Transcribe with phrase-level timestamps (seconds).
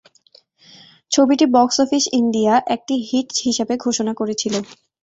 [1.11, 4.53] ছবিটি box office India একটি "hit" হিসাবে ঘোষণা করেছিল।